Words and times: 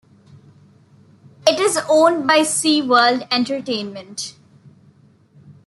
It 1.45 1.59
is 1.59 1.77
owned 1.87 2.25
by 2.25 2.39
SeaWorld 2.39 3.27
Entertainment. 3.29 4.33